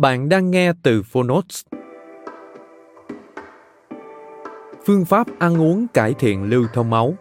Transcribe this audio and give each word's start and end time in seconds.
Bạn 0.00 0.28
đang 0.28 0.50
nghe 0.50 0.72
từ 0.82 1.02
Phonotes. 1.02 1.62
Phương 4.86 5.04
pháp 5.04 5.26
ăn 5.38 5.60
uống 5.60 5.86
cải 5.94 6.14
thiện 6.14 6.44
lưu 6.44 6.66
thông 6.74 6.90
máu. 6.90 7.14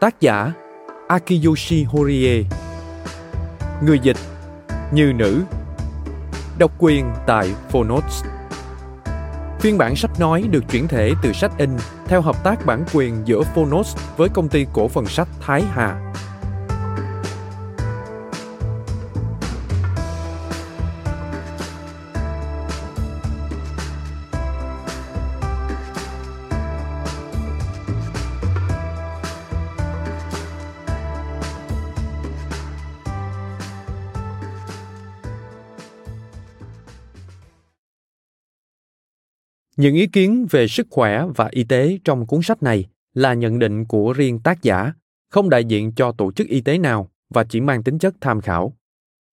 Tác 0.00 0.20
giả, 0.20 0.52
Akiyoshi 1.08 1.84
Horie. 1.84 2.42
Người 3.82 3.98
dịch, 3.98 4.16
Như 4.92 5.12
nữ. 5.12 5.42
Độc 6.58 6.72
quyền 6.78 7.12
tại 7.26 7.54
Phonotes. 7.70 8.24
Phiên 9.60 9.78
bản 9.78 9.96
sách 9.96 10.20
nói 10.20 10.42
được 10.50 10.64
chuyển 10.70 10.88
thể 10.88 11.12
từ 11.22 11.32
sách 11.32 11.52
in 11.58 11.70
theo 12.06 12.20
hợp 12.20 12.44
tác 12.44 12.66
bản 12.66 12.84
quyền 12.94 13.22
giữa 13.24 13.42
Phonos 13.42 13.96
với 14.16 14.28
công 14.28 14.48
ty 14.48 14.66
cổ 14.72 14.88
phần 14.88 15.06
sách 15.06 15.28
Thái 15.40 15.62
Hà 15.62 16.12
Những 39.76 39.94
ý 39.94 40.06
kiến 40.06 40.46
về 40.50 40.68
sức 40.68 40.86
khỏe 40.90 41.24
và 41.36 41.48
y 41.50 41.64
tế 41.64 41.98
trong 42.04 42.26
cuốn 42.26 42.40
sách 42.42 42.62
này 42.62 42.84
là 43.14 43.34
nhận 43.34 43.58
định 43.58 43.84
của 43.84 44.12
riêng 44.12 44.38
tác 44.38 44.62
giả, 44.62 44.92
không 45.30 45.50
đại 45.50 45.64
diện 45.64 45.92
cho 45.92 46.12
tổ 46.12 46.32
chức 46.32 46.48
y 46.48 46.60
tế 46.60 46.78
nào 46.78 47.10
và 47.34 47.44
chỉ 47.44 47.60
mang 47.60 47.82
tính 47.82 47.98
chất 47.98 48.14
tham 48.20 48.40
khảo. 48.40 48.76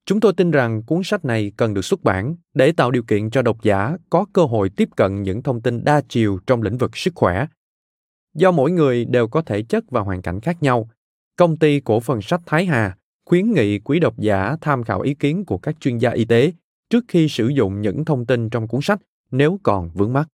Chúng 0.06 0.20
tôi 0.20 0.34
tin 0.34 0.52
rằng 0.52 0.82
cuốn 0.84 1.02
sách 1.04 1.26
này 1.26 1.52
cần 1.58 1.74
được 1.74 1.86
xuất 1.86 2.04
bản 2.04 2.36
để 2.54 2.72
tạo 2.72 2.92
điều 2.92 3.04
kiện 3.04 3.30
cho 3.30 3.42
độc 3.42 3.64
giả 3.64 3.98
có 4.10 4.26
cơ 4.34 4.46
hội 4.46 4.70
tiếp 4.70 4.90
cận 4.96 5.24
những 5.24 5.44
thông 5.44 5.62
tin 5.62 5.84
đa 5.84 6.02
chiều 6.10 6.40
trong 6.48 6.62
lĩnh 6.62 6.78
vực 6.78 6.98
sức 6.98 7.16
khỏe. 7.16 7.48
Do 8.36 8.52
mỗi 8.52 8.72
người 8.72 9.06
đều 9.06 9.28
có 9.28 9.42
thể 9.42 9.62
chất 9.62 9.84
và 9.92 10.02
hoàn 10.02 10.22
cảnh 10.22 10.42
khác 10.42 10.64
nhau, 10.64 10.90
công 11.36 11.58
ty 11.58 11.80
cổ 11.80 12.00
phần 12.00 12.22
sách 12.22 12.42
Thái 12.46 12.66
Hà 12.66 12.98
khuyến 13.26 13.52
nghị 13.52 13.80
quý 13.80 14.00
độc 14.00 14.20
giả 14.20 14.56
tham 14.62 14.84
khảo 14.84 15.02
ý 15.02 15.14
kiến 15.14 15.46
của 15.46 15.58
các 15.58 15.76
chuyên 15.80 15.98
gia 15.98 16.10
y 16.10 16.26
tế 16.26 16.52
trước 16.90 17.06
khi 17.08 17.30
sử 17.30 17.48
dụng 17.48 17.82
những 17.82 18.06
thông 18.06 18.26
tin 18.26 18.50
trong 18.50 18.68
cuốn 18.68 18.82
sách 18.82 19.00
nếu 19.34 19.60
còn 19.64 19.92
vướng 19.94 20.14
mắc. 20.14 20.28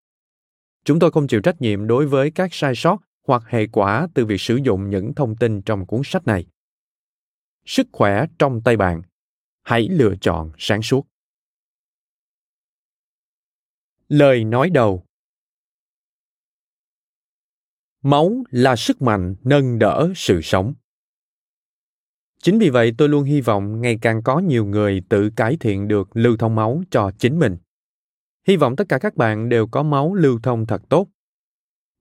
Chúng 0.85 0.99
tôi 0.99 1.11
không 1.11 1.27
chịu 1.27 1.41
trách 1.41 1.61
nhiệm 1.61 1.87
đối 1.87 2.07
với 2.07 2.31
các 2.31 2.53
sai 2.53 2.73
sót 2.75 2.97
hoặc 3.27 3.43
hệ 3.47 3.67
quả 3.67 4.07
từ 4.13 4.25
việc 4.25 4.41
sử 4.41 4.59
dụng 4.63 4.89
những 4.89 5.13
thông 5.15 5.35
tin 5.35 5.61
trong 5.61 5.85
cuốn 5.85 6.01
sách 6.03 6.27
này. 6.27 6.45
Sức 7.65 7.87
khỏe 7.91 8.25
trong 8.39 8.61
tay 8.61 8.77
bạn. 8.77 9.01
Hãy 9.63 9.87
lựa 9.89 10.15
chọn 10.21 10.51
sáng 10.57 10.81
suốt. 10.81 11.07
Lời 14.07 14.43
nói 14.43 14.69
đầu 14.69 15.05
Máu 18.01 18.43
là 18.49 18.75
sức 18.75 19.01
mạnh 19.01 19.35
nâng 19.43 19.79
đỡ 19.79 20.09
sự 20.16 20.39
sống. 20.43 20.73
Chính 22.43 22.59
vì 22.59 22.69
vậy 22.69 22.93
tôi 22.97 23.09
luôn 23.09 23.23
hy 23.23 23.41
vọng 23.41 23.81
ngày 23.81 23.97
càng 24.01 24.23
có 24.23 24.39
nhiều 24.39 24.66
người 24.66 25.01
tự 25.09 25.29
cải 25.35 25.57
thiện 25.59 25.87
được 25.87 26.09
lưu 26.13 26.37
thông 26.37 26.55
máu 26.55 26.83
cho 26.91 27.11
chính 27.17 27.39
mình. 27.39 27.57
Hy 28.47 28.55
vọng 28.57 28.75
tất 28.75 28.89
cả 28.89 28.97
các 28.97 29.16
bạn 29.16 29.50
đều 29.50 29.67
có 29.67 29.83
máu 29.83 30.13
lưu 30.13 30.39
thông 30.44 30.66
thật 30.66 30.81
tốt. 30.89 31.07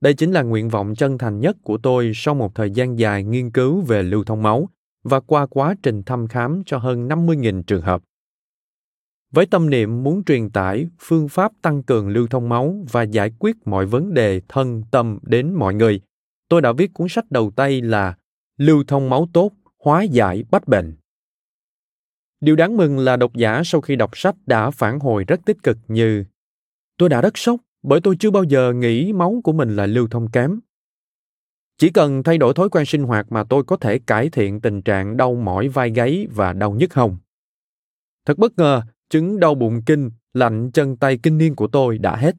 Đây 0.00 0.14
chính 0.14 0.32
là 0.32 0.42
nguyện 0.42 0.68
vọng 0.68 0.94
chân 0.94 1.18
thành 1.18 1.40
nhất 1.40 1.56
của 1.62 1.78
tôi 1.78 2.12
sau 2.14 2.34
một 2.34 2.54
thời 2.54 2.70
gian 2.70 2.98
dài 2.98 3.24
nghiên 3.24 3.50
cứu 3.50 3.80
về 3.80 4.02
lưu 4.02 4.24
thông 4.24 4.42
máu 4.42 4.68
và 5.04 5.20
qua 5.20 5.46
quá 5.46 5.74
trình 5.82 6.02
thăm 6.02 6.28
khám 6.28 6.62
cho 6.66 6.78
hơn 6.78 7.08
50.000 7.08 7.62
trường 7.62 7.82
hợp. 7.82 8.02
Với 9.30 9.46
tâm 9.46 9.70
niệm 9.70 10.02
muốn 10.02 10.24
truyền 10.24 10.50
tải 10.50 10.88
phương 11.00 11.28
pháp 11.28 11.52
tăng 11.62 11.82
cường 11.82 12.08
lưu 12.08 12.26
thông 12.26 12.48
máu 12.48 12.84
và 12.92 13.02
giải 13.02 13.32
quyết 13.38 13.56
mọi 13.64 13.86
vấn 13.86 14.14
đề 14.14 14.40
thân 14.48 14.82
tâm 14.90 15.18
đến 15.22 15.54
mọi 15.54 15.74
người, 15.74 16.00
tôi 16.48 16.62
đã 16.62 16.72
viết 16.72 16.94
cuốn 16.94 17.08
sách 17.08 17.30
đầu 17.30 17.50
tay 17.56 17.80
là 17.80 18.14
Lưu 18.58 18.84
thông 18.88 19.10
máu 19.10 19.28
tốt, 19.32 19.52
hóa 19.84 20.02
giải 20.02 20.44
bách 20.50 20.68
bệnh. 20.68 20.96
Điều 22.40 22.56
đáng 22.56 22.76
mừng 22.76 22.98
là 22.98 23.16
độc 23.16 23.34
giả 23.34 23.62
sau 23.64 23.80
khi 23.80 23.96
đọc 23.96 24.18
sách 24.18 24.34
đã 24.46 24.70
phản 24.70 25.00
hồi 25.00 25.24
rất 25.24 25.40
tích 25.44 25.62
cực 25.62 25.78
như 25.88 26.24
Tôi 26.96 27.08
đã 27.08 27.20
rất 27.20 27.38
sốc 27.38 27.60
bởi 27.82 28.00
tôi 28.00 28.16
chưa 28.20 28.30
bao 28.30 28.44
giờ 28.44 28.72
nghĩ 28.72 29.12
máu 29.12 29.40
của 29.44 29.52
mình 29.52 29.76
là 29.76 29.86
lưu 29.86 30.08
thông 30.10 30.30
kém. 30.30 30.60
Chỉ 31.78 31.90
cần 31.90 32.22
thay 32.22 32.38
đổi 32.38 32.54
thói 32.54 32.68
quen 32.68 32.86
sinh 32.86 33.02
hoạt 33.02 33.32
mà 33.32 33.44
tôi 33.44 33.64
có 33.64 33.76
thể 33.76 33.98
cải 33.98 34.28
thiện 34.28 34.60
tình 34.60 34.82
trạng 34.82 35.16
đau 35.16 35.34
mỏi 35.34 35.68
vai 35.68 35.90
gáy 35.90 36.26
và 36.30 36.52
đau 36.52 36.72
nhức 36.72 36.94
hồng 36.94 37.18
Thật 38.26 38.38
bất 38.38 38.58
ngờ, 38.58 38.82
chứng 39.10 39.40
đau 39.40 39.54
bụng 39.54 39.82
kinh, 39.86 40.10
lạnh 40.34 40.70
chân 40.70 40.96
tay 40.96 41.18
kinh 41.22 41.38
niên 41.38 41.54
của 41.54 41.66
tôi 41.66 41.98
đã 41.98 42.16
hết. 42.16 42.36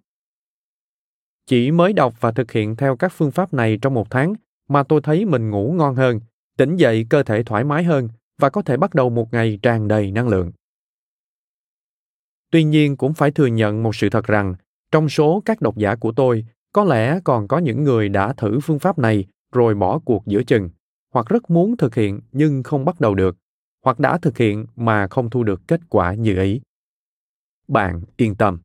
Chỉ 1.45 1.71
mới 1.71 1.93
đọc 1.93 2.13
và 2.19 2.31
thực 2.31 2.51
hiện 2.51 2.75
theo 2.75 2.95
các 2.95 3.13
phương 3.15 3.31
pháp 3.31 3.53
này 3.53 3.77
trong 3.81 3.93
một 3.93 4.07
tháng 4.09 4.33
mà 4.69 4.83
tôi 4.83 5.01
thấy 5.01 5.25
mình 5.25 5.49
ngủ 5.49 5.73
ngon 5.77 5.95
hơn, 5.95 6.19
tỉnh 6.57 6.75
dậy 6.75 7.05
cơ 7.09 7.23
thể 7.23 7.43
thoải 7.43 7.63
mái 7.63 7.83
hơn 7.83 8.09
và 8.39 8.49
có 8.49 8.61
thể 8.61 8.77
bắt 8.77 8.93
đầu 8.93 9.09
một 9.09 9.33
ngày 9.33 9.59
tràn 9.61 9.87
đầy 9.87 10.11
năng 10.11 10.27
lượng. 10.27 10.51
Tuy 12.51 12.63
nhiên 12.63 12.97
cũng 12.97 13.13
phải 13.13 13.31
thừa 13.31 13.45
nhận 13.45 13.83
một 13.83 13.95
sự 13.95 14.09
thật 14.09 14.25
rằng, 14.25 14.55
trong 14.91 15.09
số 15.09 15.41
các 15.45 15.61
độc 15.61 15.77
giả 15.77 15.95
của 15.95 16.11
tôi, 16.11 16.45
có 16.73 16.83
lẽ 16.83 17.19
còn 17.23 17.47
có 17.47 17.57
những 17.57 17.83
người 17.83 18.09
đã 18.09 18.33
thử 18.33 18.59
phương 18.59 18.79
pháp 18.79 18.99
này 18.99 19.25
rồi 19.51 19.75
bỏ 19.75 19.99
cuộc 19.99 20.23
giữa 20.25 20.43
chừng, 20.43 20.69
hoặc 21.13 21.25
rất 21.29 21.49
muốn 21.49 21.77
thực 21.77 21.95
hiện 21.95 22.21
nhưng 22.31 22.63
không 22.63 22.85
bắt 22.85 23.01
đầu 23.01 23.15
được, 23.15 23.37
hoặc 23.85 23.99
đã 23.99 24.17
thực 24.17 24.37
hiện 24.37 24.65
mà 24.75 25.07
không 25.07 25.29
thu 25.29 25.43
được 25.43 25.61
kết 25.67 25.81
quả 25.89 26.13
như 26.13 26.41
ý. 26.41 26.61
Bạn 27.67 28.01
yên 28.17 28.35
tâm. 28.35 28.59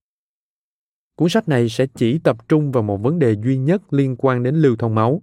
Cuốn 1.17 1.29
sách 1.29 1.49
này 1.49 1.69
sẽ 1.69 1.87
chỉ 1.95 2.19
tập 2.19 2.49
trung 2.49 2.73
vào 2.73 2.83
một 2.83 2.97
vấn 2.97 3.19
đề 3.19 3.37
duy 3.45 3.59
nhất 3.59 3.93
liên 3.93 4.17
quan 4.19 4.43
đến 4.43 4.55
lưu 4.55 4.77
thông 4.77 4.95
máu. 4.95 5.23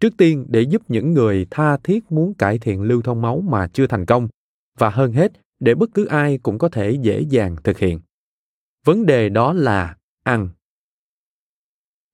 Trước 0.00 0.16
tiên 0.16 0.46
để 0.48 0.62
giúp 0.62 0.82
những 0.88 1.12
người 1.14 1.46
tha 1.50 1.76
thiết 1.76 2.12
muốn 2.12 2.34
cải 2.34 2.58
thiện 2.58 2.82
lưu 2.82 3.02
thông 3.02 3.22
máu 3.22 3.40
mà 3.40 3.68
chưa 3.68 3.86
thành 3.86 4.06
công, 4.06 4.28
và 4.78 4.90
hơn 4.90 5.12
hết 5.12 5.32
để 5.60 5.74
bất 5.74 5.90
cứ 5.94 6.06
ai 6.06 6.38
cũng 6.38 6.58
có 6.58 6.68
thể 6.68 6.90
dễ 6.90 7.20
dàng 7.20 7.56
thực 7.64 7.78
hiện. 7.78 8.00
Vấn 8.84 9.06
đề 9.06 9.28
đó 9.28 9.52
là 9.52 9.96
ăn. 10.22 10.48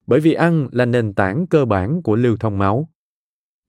Bởi 0.07 0.19
vì 0.19 0.33
ăn 0.33 0.67
là 0.71 0.85
nền 0.85 1.13
tảng 1.13 1.47
cơ 1.47 1.65
bản 1.65 2.01
của 2.01 2.15
lưu 2.15 2.37
thông 2.37 2.57
máu. 2.57 2.89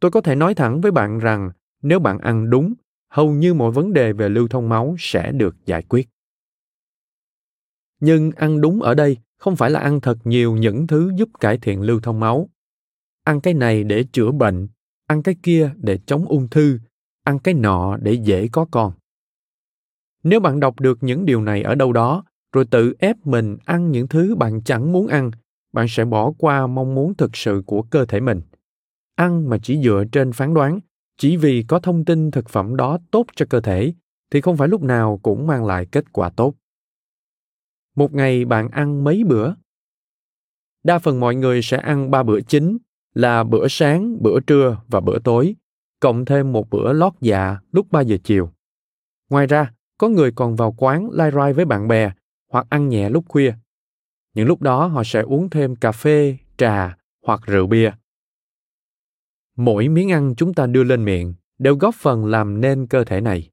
Tôi 0.00 0.10
có 0.10 0.20
thể 0.20 0.34
nói 0.34 0.54
thẳng 0.54 0.80
với 0.80 0.92
bạn 0.92 1.18
rằng 1.18 1.50
nếu 1.82 1.98
bạn 1.98 2.18
ăn 2.18 2.50
đúng 2.50 2.74
hầu 3.08 3.32
như 3.32 3.54
mọi 3.54 3.70
vấn 3.70 3.92
đề 3.92 4.12
về 4.12 4.28
lưu 4.28 4.48
thông 4.48 4.68
máu 4.68 4.96
sẽ 4.98 5.32
được 5.32 5.56
giải 5.66 5.82
quyết. 5.82 6.08
Nhưng 8.00 8.30
ăn 8.30 8.60
đúng 8.60 8.82
ở 8.82 8.94
đây 8.94 9.16
không 9.36 9.56
phải 9.56 9.70
là 9.70 9.80
ăn 9.80 10.00
thật 10.00 10.18
nhiều 10.24 10.56
những 10.56 10.86
thứ 10.86 11.12
giúp 11.16 11.28
cải 11.40 11.58
thiện 11.58 11.82
lưu 11.82 12.00
thông 12.00 12.20
máu 12.20 12.48
ăn 13.28 13.40
cái 13.40 13.54
này 13.54 13.84
để 13.84 14.04
chữa 14.12 14.30
bệnh, 14.30 14.68
ăn 15.06 15.22
cái 15.22 15.36
kia 15.42 15.70
để 15.76 15.98
chống 16.06 16.24
ung 16.24 16.48
thư, 16.48 16.78
ăn 17.24 17.38
cái 17.38 17.54
nọ 17.54 17.96
để 17.96 18.12
dễ 18.12 18.48
có 18.52 18.66
con. 18.70 18.92
Nếu 20.22 20.40
bạn 20.40 20.60
đọc 20.60 20.80
được 20.80 20.98
những 21.00 21.26
điều 21.26 21.42
này 21.42 21.62
ở 21.62 21.74
đâu 21.74 21.92
đó, 21.92 22.24
rồi 22.52 22.64
tự 22.64 22.94
ép 22.98 23.16
mình 23.26 23.56
ăn 23.64 23.90
những 23.90 24.08
thứ 24.08 24.34
bạn 24.34 24.62
chẳng 24.64 24.92
muốn 24.92 25.06
ăn, 25.06 25.30
bạn 25.72 25.86
sẽ 25.88 26.04
bỏ 26.04 26.32
qua 26.38 26.66
mong 26.66 26.94
muốn 26.94 27.14
thực 27.14 27.36
sự 27.36 27.62
của 27.66 27.82
cơ 27.82 28.04
thể 28.04 28.20
mình. 28.20 28.40
Ăn 29.14 29.48
mà 29.48 29.58
chỉ 29.62 29.82
dựa 29.82 30.04
trên 30.12 30.32
phán 30.32 30.54
đoán, 30.54 30.80
chỉ 31.18 31.36
vì 31.36 31.64
có 31.68 31.78
thông 31.78 32.04
tin 32.04 32.30
thực 32.30 32.48
phẩm 32.48 32.76
đó 32.76 32.98
tốt 33.10 33.26
cho 33.36 33.46
cơ 33.50 33.60
thể, 33.60 33.94
thì 34.30 34.40
không 34.40 34.56
phải 34.56 34.68
lúc 34.68 34.82
nào 34.82 35.20
cũng 35.22 35.46
mang 35.46 35.64
lại 35.64 35.86
kết 35.86 36.12
quả 36.12 36.30
tốt. 36.30 36.54
Một 37.96 38.14
ngày 38.14 38.44
bạn 38.44 38.68
ăn 38.68 39.04
mấy 39.04 39.24
bữa? 39.24 39.54
Đa 40.82 40.98
phần 40.98 41.20
mọi 41.20 41.34
người 41.34 41.62
sẽ 41.62 41.76
ăn 41.76 42.10
ba 42.10 42.22
bữa 42.22 42.40
chính 42.40 42.78
là 43.14 43.44
bữa 43.44 43.68
sáng 43.68 44.22
bữa 44.22 44.40
trưa 44.40 44.78
và 44.88 45.00
bữa 45.00 45.18
tối 45.18 45.54
cộng 46.00 46.24
thêm 46.24 46.52
một 46.52 46.70
bữa 46.70 46.92
lót 46.92 47.12
dạ 47.20 47.56
lúc 47.72 47.86
3 47.90 48.00
giờ 48.00 48.16
chiều. 48.24 48.50
Ngoài 49.30 49.46
ra, 49.46 49.72
có 49.98 50.08
người 50.08 50.32
còn 50.32 50.56
vào 50.56 50.74
quán 50.78 51.10
lai 51.10 51.30
rai 51.30 51.52
với 51.52 51.64
bạn 51.64 51.88
bè 51.88 52.12
hoặc 52.52 52.66
ăn 52.70 52.88
nhẹ 52.88 53.10
lúc 53.10 53.24
khuya. 53.28 53.54
Những 54.34 54.46
lúc 54.46 54.62
đó 54.62 54.86
họ 54.86 55.04
sẽ 55.04 55.20
uống 55.20 55.50
thêm 55.50 55.76
cà 55.76 55.92
phê, 55.92 56.36
trà 56.56 56.96
hoặc 57.26 57.40
rượu 57.46 57.66
bia. 57.66 57.90
Mỗi 59.56 59.88
miếng 59.88 60.12
ăn 60.12 60.34
chúng 60.36 60.54
ta 60.54 60.66
đưa 60.66 60.84
lên 60.84 61.04
miệng 61.04 61.34
đều 61.58 61.76
góp 61.76 61.94
phần 61.94 62.26
làm 62.26 62.60
nên 62.60 62.86
cơ 62.86 63.04
thể 63.04 63.20
này. 63.20 63.50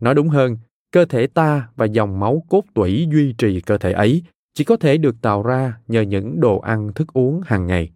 Nói 0.00 0.14
đúng 0.14 0.28
hơn, 0.28 0.56
cơ 0.92 1.04
thể 1.04 1.26
ta 1.26 1.68
và 1.76 1.86
dòng 1.86 2.20
máu 2.20 2.44
cốt 2.48 2.64
tủy 2.74 3.08
duy 3.12 3.34
trì 3.38 3.60
cơ 3.60 3.78
thể 3.78 3.92
ấy 3.92 4.22
chỉ 4.54 4.64
có 4.64 4.76
thể 4.76 4.98
được 4.98 5.16
tạo 5.22 5.42
ra 5.42 5.80
nhờ 5.88 6.00
những 6.00 6.40
đồ 6.40 6.58
ăn 6.58 6.92
thức 6.94 7.08
uống 7.12 7.40
hàng 7.44 7.66
ngày. 7.66 7.90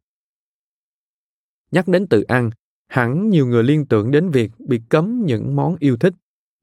Nhắc 1.74 1.88
đến 1.88 2.06
tự 2.06 2.22
ăn, 2.22 2.50
hẳn 2.88 3.30
nhiều 3.30 3.46
người 3.46 3.62
liên 3.62 3.86
tưởng 3.86 4.10
đến 4.10 4.30
việc 4.30 4.50
bị 4.58 4.80
cấm 4.88 5.22
những 5.26 5.56
món 5.56 5.76
yêu 5.78 5.96
thích 5.96 6.14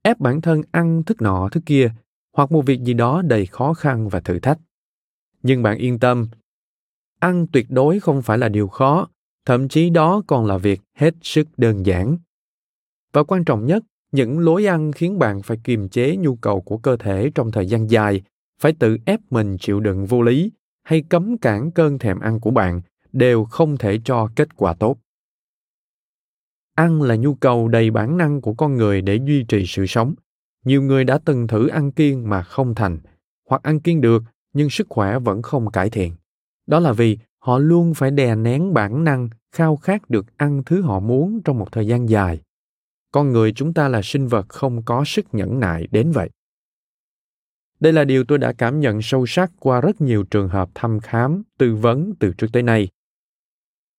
ép 0.01 0.19
bản 0.19 0.41
thân 0.41 0.61
ăn 0.71 1.03
thức 1.03 1.21
nọ 1.21 1.49
thức 1.49 1.63
kia 1.65 1.91
hoặc 2.33 2.51
một 2.51 2.61
việc 2.65 2.81
gì 2.81 2.93
đó 2.93 3.21
đầy 3.21 3.45
khó 3.45 3.73
khăn 3.73 4.09
và 4.09 4.19
thử 4.19 4.39
thách. 4.39 4.59
Nhưng 5.43 5.63
bạn 5.63 5.77
yên 5.77 5.99
tâm 5.99 6.27
ăn 7.19 7.47
tuyệt 7.47 7.65
đối 7.69 7.99
không 7.99 8.21
phải 8.21 8.37
là 8.37 8.49
điều 8.49 8.67
khó 8.67 9.07
thậm 9.45 9.67
chí 9.67 9.89
đó 9.89 10.23
còn 10.27 10.45
là 10.45 10.57
việc 10.57 10.81
hết 10.97 11.13
sức 11.21 11.47
đơn 11.57 11.85
giản. 11.85 12.17
Và 13.13 13.23
quan 13.23 13.45
trọng 13.45 13.65
nhất 13.65 13.83
những 14.11 14.39
lối 14.39 14.65
ăn 14.65 14.91
khiến 14.91 15.19
bạn 15.19 15.41
phải 15.41 15.57
kiềm 15.63 15.89
chế 15.89 16.15
nhu 16.17 16.35
cầu 16.35 16.61
của 16.61 16.77
cơ 16.77 16.97
thể 16.97 17.31
trong 17.35 17.51
thời 17.51 17.65
gian 17.65 17.89
dài 17.89 18.21
phải 18.61 18.73
tự 18.79 18.97
ép 19.05 19.19
mình 19.29 19.57
chịu 19.57 19.79
đựng 19.79 20.05
vô 20.05 20.21
lý 20.21 20.51
hay 20.83 21.03
cấm 21.09 21.37
cản 21.37 21.71
cơn 21.71 21.99
thèm 21.99 22.19
ăn 22.19 22.39
của 22.39 22.51
bạn 22.51 22.81
đều 23.13 23.45
không 23.45 23.77
thể 23.77 23.99
cho 24.03 24.29
kết 24.35 24.55
quả 24.55 24.73
tốt. 24.73 24.97
Ăn 26.75 27.01
là 27.01 27.15
nhu 27.15 27.35
cầu 27.35 27.67
đầy 27.67 27.91
bản 27.91 28.17
năng 28.17 28.41
của 28.41 28.53
con 28.53 28.75
người 28.75 29.01
để 29.01 29.19
duy 29.25 29.43
trì 29.43 29.65
sự 29.65 29.85
sống. 29.85 30.13
Nhiều 30.65 30.81
người 30.81 31.03
đã 31.03 31.19
từng 31.25 31.47
thử 31.47 31.67
ăn 31.67 31.91
kiêng 31.91 32.29
mà 32.29 32.43
không 32.43 32.75
thành, 32.75 32.99
hoặc 33.49 33.63
ăn 33.63 33.79
kiêng 33.79 34.01
được, 34.01 34.23
nhưng 34.53 34.69
sức 34.69 34.87
khỏe 34.89 35.19
vẫn 35.19 35.41
không 35.41 35.71
cải 35.71 35.89
thiện. 35.89 36.15
Đó 36.67 36.79
là 36.79 36.93
vì 36.93 37.17
họ 37.39 37.57
luôn 37.57 37.93
phải 37.93 38.11
đè 38.11 38.35
nén 38.35 38.73
bản 38.73 39.03
năng 39.03 39.29
khao 39.51 39.75
khát 39.75 40.09
được 40.09 40.37
ăn 40.37 40.63
thứ 40.65 40.81
họ 40.81 40.99
muốn 40.99 41.41
trong 41.45 41.59
một 41.59 41.71
thời 41.71 41.87
gian 41.87 42.09
dài. 42.09 42.41
Con 43.11 43.31
người 43.31 43.53
chúng 43.53 43.73
ta 43.73 43.87
là 43.87 44.01
sinh 44.03 44.27
vật 44.27 44.49
không 44.49 44.83
có 44.83 45.03
sức 45.05 45.25
nhẫn 45.31 45.59
nại 45.59 45.87
đến 45.91 46.11
vậy. 46.11 46.29
Đây 47.79 47.93
là 47.93 48.03
điều 48.03 48.23
tôi 48.23 48.37
đã 48.37 48.53
cảm 48.53 48.79
nhận 48.79 49.01
sâu 49.01 49.25
sắc 49.25 49.51
qua 49.59 49.81
rất 49.81 50.01
nhiều 50.01 50.23
trường 50.23 50.49
hợp 50.49 50.69
thăm 50.75 50.99
khám, 50.99 51.43
tư 51.57 51.75
vấn 51.75 52.13
từ 52.19 52.33
trước 52.37 52.47
tới 52.53 52.63
nay 52.63 52.87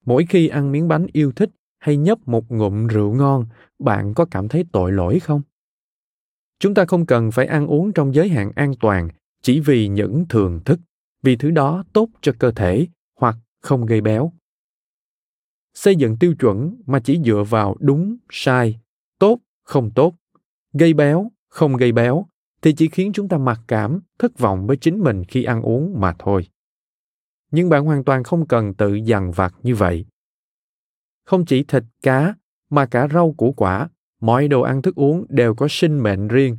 mỗi 0.05 0.27
khi 0.29 0.49
ăn 0.49 0.73
miếng 0.73 0.89
bánh 0.89 1.07
yêu 1.13 1.33
thích 1.33 1.51
hay 1.79 1.97
nhấp 1.97 2.29
một 2.29 2.51
ngụm 2.51 2.87
rượu 2.87 3.15
ngon, 3.15 3.47
bạn 3.79 4.15
có 4.15 4.25
cảm 4.25 4.49
thấy 4.49 4.65
tội 4.73 4.93
lỗi 4.93 5.21
không? 5.21 5.43
Chúng 6.59 6.75
ta 6.75 6.85
không 6.85 7.07
cần 7.07 7.31
phải 7.31 7.47
ăn 7.47 7.67
uống 7.67 7.93
trong 7.93 8.15
giới 8.15 8.29
hạn 8.29 8.53
an 8.55 8.75
toàn 8.81 9.09
chỉ 9.43 9.61
vì 9.61 9.89
những 9.89 10.25
thường 10.29 10.61
thức, 10.65 10.81
vì 11.23 11.37
thứ 11.37 11.51
đó 11.51 11.85
tốt 11.93 12.09
cho 12.21 12.33
cơ 12.39 12.51
thể 12.51 12.87
hoặc 13.21 13.37
không 13.61 13.87
gây 13.87 14.01
béo. 14.01 14.33
Xây 15.75 15.97
dựng 15.97 16.17
tiêu 16.17 16.35
chuẩn 16.35 16.77
mà 16.87 17.01
chỉ 17.01 17.21
dựa 17.25 17.45
vào 17.49 17.77
đúng, 17.81 18.17
sai, 18.31 18.81
tốt, 19.19 19.39
không 19.63 19.91
tốt, 19.91 20.15
gây 20.73 20.95
béo, 20.95 21.31
không 21.49 21.77
gây 21.77 21.93
béo 21.93 22.27
thì 22.63 22.73
chỉ 22.73 22.89
khiến 22.89 23.13
chúng 23.15 23.29
ta 23.29 23.39
mặc 23.39 23.61
cảm, 23.69 24.01
thất 24.19 24.39
vọng 24.39 24.67
với 24.67 24.77
chính 24.77 25.01
mình 25.01 25.25
khi 25.25 25.45
ăn 25.45 25.63
uống 25.63 26.01
mà 26.01 26.15
thôi 26.19 26.47
nhưng 27.53 27.69
bạn 27.69 27.85
hoàn 27.85 28.05
toàn 28.05 28.25
không 28.25 28.47
cần 28.47 28.75
tự 28.75 28.95
dằn 28.95 29.31
vặt 29.31 29.55
như 29.63 29.75
vậy. 29.75 30.07
Không 31.25 31.45
chỉ 31.45 31.63
thịt 31.63 31.85
cá, 32.03 32.35
mà 32.71 32.87
cả 32.87 33.09
rau 33.09 33.33
củ 33.33 33.53
quả, 33.53 33.89
mọi 34.21 34.49
đồ 34.49 34.61
ăn 34.61 34.83
thức 34.83 34.95
uống 34.95 35.27
đều 35.29 35.55
có 35.55 35.67
sinh 35.71 35.99
mệnh 35.99 36.29
riêng. 36.29 36.59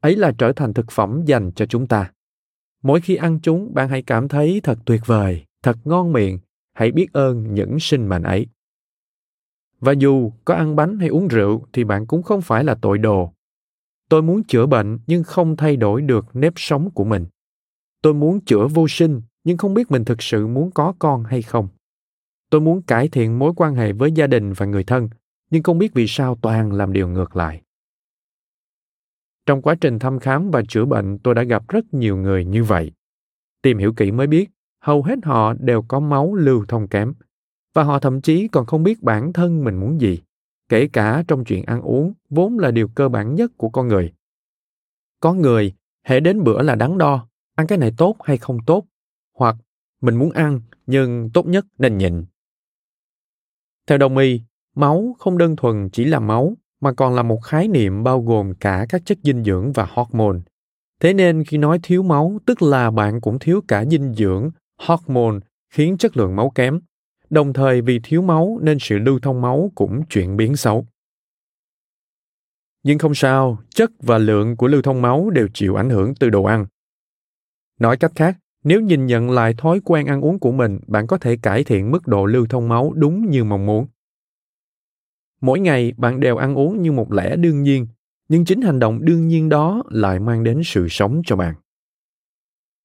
Ấy 0.00 0.16
là 0.16 0.32
trở 0.38 0.52
thành 0.52 0.74
thực 0.74 0.90
phẩm 0.90 1.22
dành 1.26 1.52
cho 1.52 1.66
chúng 1.66 1.86
ta. 1.86 2.12
Mỗi 2.82 3.00
khi 3.00 3.16
ăn 3.16 3.38
chúng, 3.42 3.74
bạn 3.74 3.88
hãy 3.88 4.02
cảm 4.02 4.28
thấy 4.28 4.60
thật 4.62 4.78
tuyệt 4.84 5.00
vời, 5.06 5.44
thật 5.62 5.76
ngon 5.84 6.12
miệng. 6.12 6.38
Hãy 6.72 6.92
biết 6.92 7.12
ơn 7.12 7.54
những 7.54 7.80
sinh 7.80 8.08
mệnh 8.08 8.22
ấy. 8.22 8.46
Và 9.80 9.92
dù 9.92 10.32
có 10.44 10.54
ăn 10.54 10.76
bánh 10.76 10.98
hay 10.98 11.08
uống 11.08 11.28
rượu, 11.28 11.66
thì 11.72 11.84
bạn 11.84 12.06
cũng 12.06 12.22
không 12.22 12.42
phải 12.42 12.64
là 12.64 12.74
tội 12.74 12.98
đồ. 12.98 13.32
Tôi 14.08 14.22
muốn 14.22 14.44
chữa 14.44 14.66
bệnh, 14.66 14.98
nhưng 15.06 15.22
không 15.24 15.56
thay 15.56 15.76
đổi 15.76 16.02
được 16.02 16.26
nếp 16.32 16.52
sống 16.56 16.90
của 16.90 17.04
mình. 17.04 17.26
Tôi 18.02 18.14
muốn 18.14 18.40
chữa 18.44 18.66
vô 18.66 18.86
sinh 18.88 19.22
nhưng 19.44 19.56
không 19.56 19.74
biết 19.74 19.90
mình 19.90 20.04
thực 20.04 20.22
sự 20.22 20.46
muốn 20.46 20.70
có 20.70 20.94
con 20.98 21.24
hay 21.24 21.42
không. 21.42 21.68
Tôi 22.50 22.60
muốn 22.60 22.82
cải 22.82 23.08
thiện 23.08 23.38
mối 23.38 23.52
quan 23.56 23.74
hệ 23.74 23.92
với 23.92 24.12
gia 24.12 24.26
đình 24.26 24.52
và 24.52 24.66
người 24.66 24.84
thân, 24.84 25.08
nhưng 25.50 25.62
không 25.62 25.78
biết 25.78 25.94
vì 25.94 26.06
sao 26.08 26.38
toàn 26.42 26.72
làm 26.72 26.92
điều 26.92 27.08
ngược 27.08 27.36
lại. 27.36 27.62
Trong 29.46 29.62
quá 29.62 29.74
trình 29.80 29.98
thăm 29.98 30.18
khám 30.18 30.50
và 30.50 30.62
chữa 30.68 30.84
bệnh, 30.84 31.18
tôi 31.18 31.34
đã 31.34 31.42
gặp 31.42 31.68
rất 31.68 31.94
nhiều 31.94 32.16
người 32.16 32.44
như 32.44 32.64
vậy. 32.64 32.92
Tìm 33.62 33.78
hiểu 33.78 33.92
kỹ 33.92 34.10
mới 34.10 34.26
biết, 34.26 34.50
hầu 34.80 35.02
hết 35.02 35.18
họ 35.22 35.54
đều 35.54 35.82
có 35.82 36.00
máu 36.00 36.34
lưu 36.34 36.64
thông 36.68 36.88
kém, 36.88 37.14
và 37.74 37.82
họ 37.82 37.98
thậm 37.98 38.20
chí 38.20 38.48
còn 38.48 38.66
không 38.66 38.82
biết 38.82 39.02
bản 39.02 39.32
thân 39.32 39.64
mình 39.64 39.80
muốn 39.80 40.00
gì, 40.00 40.18
kể 40.68 40.88
cả 40.88 41.24
trong 41.28 41.44
chuyện 41.44 41.64
ăn 41.64 41.80
uống, 41.80 42.12
vốn 42.30 42.58
là 42.58 42.70
điều 42.70 42.88
cơ 42.88 43.08
bản 43.08 43.34
nhất 43.34 43.52
của 43.56 43.68
con 43.68 43.88
người. 43.88 44.12
Có 45.20 45.32
người 45.32 45.74
hệ 46.04 46.20
đến 46.20 46.44
bữa 46.44 46.62
là 46.62 46.74
đắn 46.74 46.98
đo, 46.98 47.28
ăn 47.54 47.66
cái 47.66 47.78
này 47.78 47.92
tốt 47.96 48.16
hay 48.24 48.36
không 48.36 48.58
tốt 48.66 48.84
hoặc 49.34 49.56
mình 50.00 50.16
muốn 50.16 50.30
ăn 50.30 50.60
nhưng 50.86 51.30
tốt 51.34 51.46
nhất 51.46 51.66
nên 51.78 51.98
nhịn 51.98 52.24
theo 53.86 53.98
đồng 53.98 54.16
y, 54.16 54.40
máu 54.74 55.16
không 55.18 55.38
đơn 55.38 55.56
thuần 55.56 55.88
chỉ 55.90 56.04
là 56.04 56.20
máu 56.20 56.56
mà 56.80 56.92
còn 56.92 57.14
là 57.14 57.22
một 57.22 57.38
khái 57.44 57.68
niệm 57.68 58.02
bao 58.02 58.20
gồm 58.22 58.54
cả 58.54 58.86
các 58.88 59.02
chất 59.04 59.18
dinh 59.22 59.44
dưỡng 59.44 59.72
và 59.72 59.86
hormone. 59.90 60.38
Thế 61.00 61.14
nên 61.14 61.44
khi 61.44 61.58
nói 61.58 61.78
thiếu 61.82 62.02
máu 62.02 62.38
tức 62.46 62.62
là 62.62 62.90
bạn 62.90 63.20
cũng 63.20 63.38
thiếu 63.38 63.60
cả 63.68 63.84
dinh 63.84 64.14
dưỡng, 64.14 64.50
hormone 64.78 65.38
khiến 65.70 65.96
chất 65.98 66.16
lượng 66.16 66.36
máu 66.36 66.50
kém. 66.50 66.80
Đồng 67.30 67.52
thời 67.52 67.80
vì 67.80 68.00
thiếu 68.02 68.22
máu 68.22 68.58
nên 68.62 68.78
sự 68.80 68.98
lưu 68.98 69.18
thông 69.20 69.40
máu 69.40 69.72
cũng 69.74 70.06
chuyển 70.06 70.36
biến 70.36 70.56
xấu. 70.56 70.86
Nhưng 72.82 72.98
không 72.98 73.14
sao, 73.14 73.58
chất 73.70 73.90
và 73.98 74.18
lượng 74.18 74.56
của 74.56 74.68
lưu 74.68 74.82
thông 74.82 75.02
máu 75.02 75.30
đều 75.30 75.48
chịu 75.54 75.74
ảnh 75.74 75.90
hưởng 75.90 76.14
từ 76.14 76.30
đồ 76.30 76.44
ăn. 76.44 76.66
Nói 77.80 77.96
cách 77.96 78.12
khác, 78.14 78.38
nếu 78.64 78.80
nhìn 78.80 79.06
nhận 79.06 79.30
lại 79.30 79.54
thói 79.58 79.80
quen 79.84 80.06
ăn 80.06 80.20
uống 80.20 80.38
của 80.38 80.52
mình, 80.52 80.78
bạn 80.86 81.06
có 81.06 81.18
thể 81.18 81.36
cải 81.36 81.64
thiện 81.64 81.90
mức 81.90 82.06
độ 82.06 82.26
lưu 82.26 82.46
thông 82.46 82.68
máu 82.68 82.92
đúng 82.94 83.30
như 83.30 83.44
mong 83.44 83.66
muốn. 83.66 83.86
Mỗi 85.40 85.60
ngày, 85.60 85.92
bạn 85.96 86.20
đều 86.20 86.36
ăn 86.36 86.54
uống 86.54 86.82
như 86.82 86.92
một 86.92 87.12
lẽ 87.12 87.36
đương 87.36 87.62
nhiên, 87.62 87.86
nhưng 88.28 88.44
chính 88.44 88.62
hành 88.62 88.78
động 88.78 89.04
đương 89.04 89.28
nhiên 89.28 89.48
đó 89.48 89.82
lại 89.90 90.20
mang 90.20 90.44
đến 90.44 90.60
sự 90.64 90.88
sống 90.88 91.22
cho 91.26 91.36
bạn. 91.36 91.54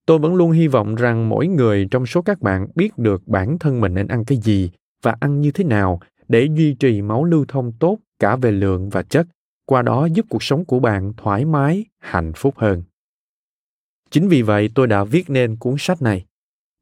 Tôi 0.05 0.19
vẫn 0.19 0.35
luôn 0.35 0.51
hy 0.51 0.67
vọng 0.67 0.95
rằng 0.95 1.29
mỗi 1.29 1.47
người 1.47 1.87
trong 1.91 2.05
số 2.05 2.21
các 2.21 2.41
bạn 2.41 2.67
biết 2.75 2.97
được 2.97 3.27
bản 3.27 3.59
thân 3.59 3.81
mình 3.81 3.93
nên 3.93 4.07
ăn 4.07 4.25
cái 4.25 4.37
gì 4.37 4.71
và 5.01 5.15
ăn 5.19 5.41
như 5.41 5.51
thế 5.51 5.63
nào 5.63 5.99
để 6.27 6.47
duy 6.55 6.73
trì 6.73 7.01
máu 7.01 7.23
lưu 7.23 7.45
thông 7.47 7.71
tốt 7.71 7.97
cả 8.19 8.35
về 8.35 8.51
lượng 8.51 8.89
và 8.89 9.03
chất, 9.03 9.27
qua 9.65 9.81
đó 9.81 10.05
giúp 10.05 10.25
cuộc 10.29 10.43
sống 10.43 10.65
của 10.65 10.79
bạn 10.79 11.13
thoải 11.17 11.45
mái, 11.45 11.85
hạnh 11.99 12.31
phúc 12.35 12.53
hơn. 12.57 12.83
Chính 14.09 14.27
vì 14.27 14.41
vậy 14.41 14.69
tôi 14.75 14.87
đã 14.87 15.03
viết 15.03 15.29
nên 15.29 15.55
cuốn 15.55 15.75
sách 15.77 16.01
này. 16.01 16.25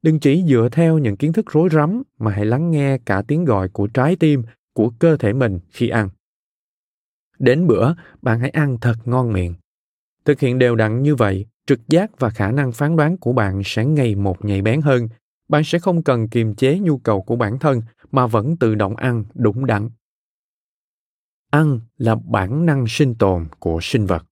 Đừng 0.02 0.20
chỉ 0.20 0.44
dựa 0.48 0.70
theo 0.72 0.98
những 0.98 1.18
kiến 1.18 1.34
thức 1.34 1.46
rối 1.52 1.70
rắm 1.72 2.04
mà 2.18 2.32
hãy 2.32 2.46
lắng 2.46 2.72
nghe 2.72 2.98
cả 2.98 3.24
tiếng 3.28 3.46
gọi 3.46 3.70
của 3.70 3.88
trái 3.88 4.16
tim, 4.16 4.44
của 4.74 4.92
cơ 5.00 5.18
thể 5.18 5.34
mình 5.34 5.60
khi 5.70 5.90
ăn. 5.90 6.10
Đến 7.40 7.68
bữa, 7.68 7.94
bạn 8.22 8.40
hãy 8.40 8.50
ăn 8.50 8.78
thật 8.82 8.96
ngon 9.06 9.34
miệng. 9.34 9.54
Thực 10.26 10.40
hiện 10.40 10.60
đều 10.60 10.76
đặn 10.76 11.04
như 11.04 11.16
vậy, 11.16 11.46
trực 11.66 11.80
giác 11.88 12.20
và 12.20 12.30
khả 12.30 12.52
năng 12.52 12.72
phán 12.72 12.96
đoán 12.96 13.18
của 13.18 13.34
bạn 13.34 13.62
sẽ 13.66 13.86
ngày 13.86 14.16
một 14.16 14.46
nhạy 14.46 14.62
bén 14.62 14.82
hơn. 14.82 15.08
Bạn 15.48 15.64
sẽ 15.64 15.80
không 15.80 16.04
cần 16.04 16.28
kiềm 16.28 16.56
chế 16.56 16.80
nhu 16.80 16.98
cầu 16.98 17.22
của 17.22 17.36
bản 17.36 17.60
thân 17.60 17.82
mà 18.12 18.28
vẫn 18.28 18.58
tự 18.58 18.76
động 18.76 18.96
ăn 18.96 19.24
đúng 19.34 19.66
đắn. 19.66 19.90
Ăn 21.52 21.80
là 21.98 22.16
bản 22.16 22.66
năng 22.66 22.86
sinh 22.88 23.16
tồn 23.16 23.48
của 23.60 23.80
sinh 23.82 24.06
vật 24.06 24.26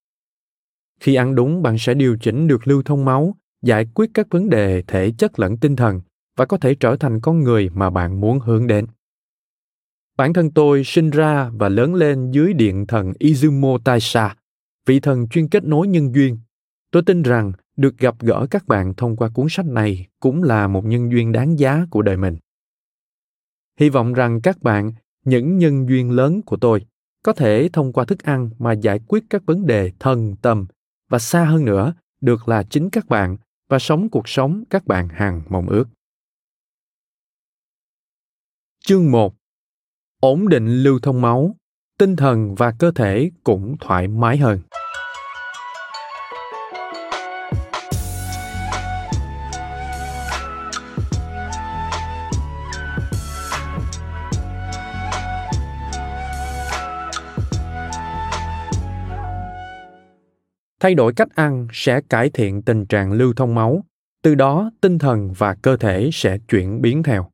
khi 0.99 1.15
ăn 1.15 1.35
đúng 1.35 1.61
bạn 1.61 1.77
sẽ 1.77 1.93
điều 1.93 2.17
chỉnh 2.21 2.47
được 2.47 2.67
lưu 2.67 2.83
thông 2.83 3.05
máu 3.05 3.35
giải 3.61 3.85
quyết 3.93 4.09
các 4.13 4.27
vấn 4.29 4.49
đề 4.49 4.83
thể 4.87 5.11
chất 5.17 5.39
lẫn 5.39 5.57
tinh 5.57 5.75
thần 5.75 6.01
và 6.37 6.45
có 6.45 6.57
thể 6.57 6.75
trở 6.75 6.95
thành 6.95 7.21
con 7.21 7.39
người 7.39 7.69
mà 7.69 7.89
bạn 7.89 8.21
muốn 8.21 8.39
hướng 8.39 8.67
đến 8.67 8.85
bản 10.17 10.33
thân 10.33 10.51
tôi 10.51 10.83
sinh 10.83 11.09
ra 11.09 11.49
và 11.53 11.69
lớn 11.69 11.95
lên 11.95 12.31
dưới 12.31 12.53
điện 12.53 12.87
thần 12.87 13.11
Izumo 13.19 13.77
Taisha, 13.77 14.35
vị 14.85 14.99
thần 14.99 15.27
chuyên 15.27 15.47
kết 15.47 15.63
nối 15.63 15.87
nhân 15.87 16.15
duyên. 16.15 16.37
Tôi 16.91 17.03
tin 17.05 17.21
rằng 17.21 17.51
được 17.77 17.97
gặp 17.97 18.15
gỡ 18.19 18.47
các 18.51 18.67
bạn 18.67 18.93
thông 18.93 19.15
qua 19.15 19.29
cuốn 19.29 19.47
sách 19.49 19.65
này 19.65 20.07
cũng 20.19 20.43
là 20.43 20.67
một 20.67 20.85
nhân 20.85 21.11
duyên 21.11 21.31
đáng 21.31 21.59
giá 21.59 21.85
của 21.91 22.01
đời 22.01 22.17
mình 22.17 22.37
hy 23.79 23.89
vọng 23.89 24.13
rằng 24.13 24.41
các 24.41 24.61
bạn 24.61 24.91
những 25.25 25.57
nhân 25.57 25.89
duyên 25.89 26.11
lớn 26.11 26.41
của 26.41 26.57
tôi 26.57 26.85
có 27.23 27.33
thể 27.33 27.69
thông 27.73 27.93
qua 27.93 28.05
thức 28.05 28.23
ăn 28.23 28.49
mà 28.59 28.71
giải 28.71 28.99
quyết 29.07 29.23
các 29.29 29.45
vấn 29.45 29.65
đề 29.65 29.91
thân 29.99 30.35
tâm 30.41 30.65
và 31.13 31.19
xa 31.19 31.45
hơn 31.45 31.65
nữa 31.65 31.93
được 32.21 32.47
là 32.47 32.63
chính 32.63 32.89
các 32.89 33.07
bạn 33.07 33.37
và 33.69 33.79
sống 33.79 34.09
cuộc 34.09 34.27
sống 34.29 34.63
các 34.69 34.87
bạn 34.87 35.09
hàng 35.09 35.41
mong 35.49 35.69
ước. 35.69 35.85
Chương 38.85 39.11
1 39.11 39.35
Ổn 40.19 40.49
định 40.49 40.67
lưu 40.67 40.99
thông 41.03 41.21
máu, 41.21 41.55
tinh 41.99 42.15
thần 42.15 42.55
và 42.55 42.73
cơ 42.79 42.91
thể 42.91 43.31
cũng 43.43 43.75
thoải 43.79 44.07
mái 44.07 44.37
hơn. 44.37 44.59
Thay 60.83 60.95
đổi 60.95 61.13
cách 61.13 61.35
ăn 61.35 61.67
sẽ 61.71 62.01
cải 62.09 62.29
thiện 62.29 62.61
tình 62.61 62.85
trạng 62.85 63.11
lưu 63.11 63.33
thông 63.33 63.55
máu, 63.55 63.83
từ 64.23 64.35
đó 64.35 64.71
tinh 64.81 64.99
thần 64.99 65.33
và 65.37 65.55
cơ 65.55 65.77
thể 65.77 66.09
sẽ 66.13 66.37
chuyển 66.47 66.81
biến 66.81 67.03
theo. 67.03 67.29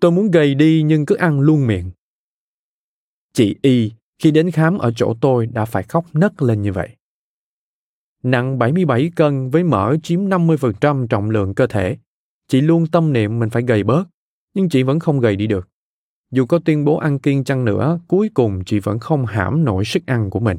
Tôi 0.00 0.10
muốn 0.10 0.30
gầy 0.30 0.54
đi 0.54 0.82
nhưng 0.86 1.06
cứ 1.06 1.14
ăn 1.14 1.40
luôn 1.40 1.66
miệng. 1.66 1.90
Chị 3.32 3.56
y, 3.62 3.92
khi 4.18 4.30
đến 4.30 4.50
khám 4.50 4.78
ở 4.78 4.92
chỗ 4.96 5.14
tôi 5.20 5.46
đã 5.46 5.64
phải 5.64 5.82
khóc 5.82 6.04
nấc 6.12 6.42
lên 6.42 6.62
như 6.62 6.72
vậy 6.72 6.88
nặng 8.26 8.58
77 8.58 9.10
cân 9.16 9.50
với 9.50 9.64
mỡ 9.64 9.96
chiếm 10.02 10.20
50% 10.20 11.06
trọng 11.06 11.30
lượng 11.30 11.54
cơ 11.54 11.66
thể. 11.66 11.96
Chị 12.48 12.60
luôn 12.60 12.86
tâm 12.86 13.12
niệm 13.12 13.38
mình 13.38 13.50
phải 13.50 13.62
gầy 13.62 13.84
bớt, 13.84 14.04
nhưng 14.54 14.68
chị 14.68 14.82
vẫn 14.82 14.98
không 14.98 15.20
gầy 15.20 15.36
đi 15.36 15.46
được. 15.46 15.68
Dù 16.30 16.46
có 16.46 16.58
tuyên 16.58 16.84
bố 16.84 16.96
ăn 16.96 17.18
kiêng 17.18 17.44
chăng 17.44 17.64
nữa, 17.64 18.00
cuối 18.08 18.30
cùng 18.34 18.64
chị 18.66 18.78
vẫn 18.78 18.98
không 18.98 19.26
hãm 19.26 19.64
nổi 19.64 19.84
sức 19.84 20.06
ăn 20.06 20.30
của 20.30 20.40
mình. 20.40 20.58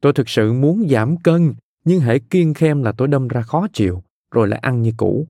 Tôi 0.00 0.12
thực 0.12 0.28
sự 0.28 0.52
muốn 0.52 0.88
giảm 0.88 1.16
cân, 1.16 1.54
nhưng 1.84 2.00
hễ 2.00 2.18
kiêng 2.18 2.54
khem 2.54 2.82
là 2.82 2.92
tôi 2.92 3.08
đâm 3.08 3.28
ra 3.28 3.42
khó 3.42 3.66
chịu, 3.72 4.02
rồi 4.30 4.48
lại 4.48 4.60
ăn 4.60 4.82
như 4.82 4.92
cũ. 4.96 5.26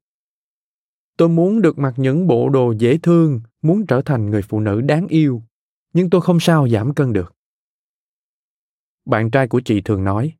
Tôi 1.17 1.29
muốn 1.29 1.63
được 1.63 1.79
mặc 1.79 1.95
những 1.97 2.27
bộ 2.27 2.49
đồ 2.49 2.73
dễ 2.73 2.99
thương, 2.99 3.41
muốn 3.63 3.87
trở 3.87 4.03
thành 4.03 4.31
người 4.31 4.43
phụ 4.43 4.61
nữ 4.61 4.81
đáng 4.81 5.07
yêu, 5.07 5.43
nhưng 5.93 6.11
tôi 6.11 6.21
không 6.21 6.41
sao 6.41 6.69
giảm 6.69 6.95
cân 6.95 7.13
được. 7.13 7.35
Bạn 9.05 9.31
trai 9.31 9.49
của 9.49 9.61
chị 9.65 9.81
thường 9.81 10.05
nói, 10.05 10.33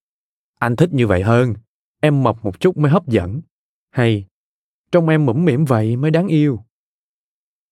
anh 0.61 0.77
thích 0.77 0.93
như 0.93 1.07
vậy 1.07 1.23
hơn. 1.23 1.55
Em 2.01 2.23
mập 2.23 2.45
một 2.45 2.61
chút 2.61 2.77
mới 2.77 2.91
hấp 2.91 3.09
dẫn. 3.09 3.41
Hay 3.91 4.27
trong 4.93 5.09
em 5.09 5.27
mũm 5.27 5.45
mỉm 5.45 5.65
vậy 5.65 5.97
mới 5.97 6.11
đáng 6.11 6.29
yêu. 6.29 6.61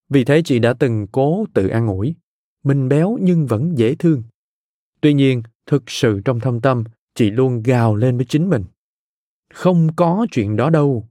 Vì 0.09 0.25
thế 0.25 0.43
chị 0.45 0.59
đã 0.59 0.73
từng 0.73 1.07
cố 1.13 1.45
tự 1.55 1.69
an 1.69 1.87
ủi. 1.87 2.15
Mình 2.65 2.89
béo 2.89 3.19
nhưng 3.21 3.47
vẫn 3.47 3.79
dễ 3.79 3.95
thương. 3.95 4.23
Tuy 5.01 5.15
nhiên, 5.15 5.43
thực 5.67 5.83
sự 5.87 6.21
trong 6.25 6.41
thâm 6.41 6.61
tâm, 6.61 6.85
chị 7.15 7.31
luôn 7.31 7.63
gào 7.63 7.97
lên 7.97 8.17
với 8.17 8.27
chính 8.27 8.49
mình. 8.49 8.65
Không 9.55 9.89
có 9.97 10.27
chuyện 10.31 10.57
đó 10.57 10.71
đâu. 10.71 11.09